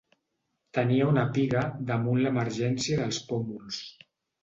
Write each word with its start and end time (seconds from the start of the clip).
Tenia 0.77 1.09
una 1.09 1.27
piga 1.35 1.63
damunt 1.91 2.25
l'emergència 2.25 3.01
dels 3.05 3.25
pòmuls. 3.33 3.83